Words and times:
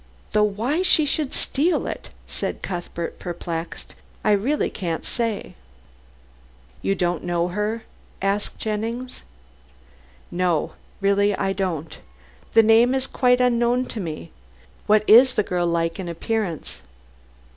Though 0.31 0.41
why 0.45 0.81
she 0.81 1.05
should 1.05 1.31
steal 1.35 1.85
it," 1.85 2.09
said 2.25 2.63
Cuthbert 2.63 3.19
perplexed, 3.19 3.93
"I 4.23 4.31
really 4.31 4.71
can't 4.71 5.05
say!" 5.05 5.53
"You 6.81 6.95
don't 6.95 7.23
know 7.23 7.49
her?" 7.49 7.83
asked 8.19 8.57
Jennings. 8.57 9.21
"No. 10.31 10.73
Really, 11.01 11.35
I 11.35 11.53
don't. 11.53 11.99
The 12.55 12.63
name 12.63 12.95
is 12.95 13.05
quite 13.05 13.39
unknown 13.39 13.85
to 13.93 13.99
me. 13.99 14.31
What 14.87 15.03
is 15.07 15.35
the 15.35 15.43
girl 15.43 15.67
like 15.67 15.99
in 15.99 16.09
appearance?" 16.09 16.81